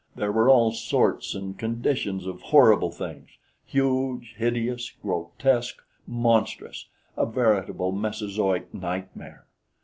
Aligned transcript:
There 0.15 0.31
were 0.31 0.49
all 0.49 0.71
sorts 0.71 1.35
and 1.35 1.55
conditions 1.59 2.25
of 2.25 2.41
horrible 2.41 2.89
things 2.89 3.37
huge, 3.67 4.33
hideous, 4.35 4.89
grotesque, 4.99 5.79
monstrous 6.07 6.87
a 7.15 7.27
veritable 7.27 7.91
Mesozoic 7.91 8.73
nightmare. 8.73 9.45